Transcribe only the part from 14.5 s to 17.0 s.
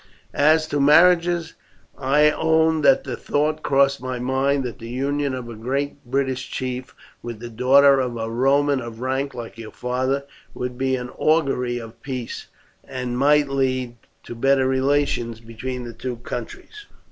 relations between the two countries."